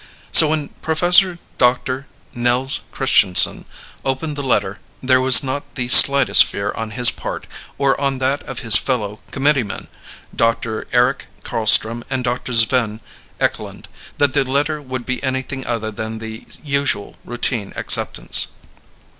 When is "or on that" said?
7.77-8.41